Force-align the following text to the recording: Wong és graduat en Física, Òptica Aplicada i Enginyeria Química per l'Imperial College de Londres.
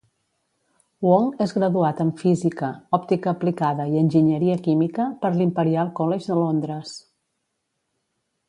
Wong 1.07 1.27
és 1.45 1.53
graduat 1.57 2.01
en 2.05 2.09
Física, 2.21 2.71
Òptica 2.99 3.33
Aplicada 3.33 3.87
i 3.93 4.01
Enginyeria 4.01 4.57
Química 4.69 5.07
per 5.25 5.33
l'Imperial 5.37 5.93
College 6.01 6.31
de 6.33 6.43
Londres. 6.45 6.97